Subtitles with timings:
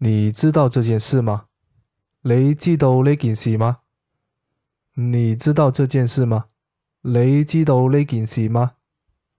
[0.00, 1.46] 你知道这件事吗？
[2.22, 3.78] 你知道呢件事吗？
[4.94, 6.46] 你知道这件事吗
[7.02, 8.77] 你知道呢件事吗？